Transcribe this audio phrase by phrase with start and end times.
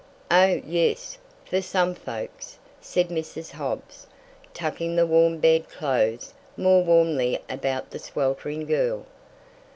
[0.31, 3.51] "Oh, yes, for some folks," said Mrs.
[3.51, 4.07] Hobbs,
[4.51, 9.05] tucking the warm bed clothes more warmly about the sweltering girl.